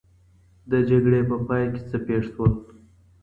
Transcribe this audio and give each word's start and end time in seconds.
د 0.71 0.73
جګړې 0.89 1.21
په 1.29 1.35
پای 1.47 1.63
کي 1.73 1.81
څه 1.89 1.97
پېښ 2.05 2.23
سول؟ 2.33 2.51